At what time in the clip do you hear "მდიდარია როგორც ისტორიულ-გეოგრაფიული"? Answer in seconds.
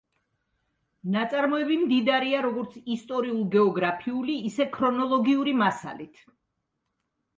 1.81-4.39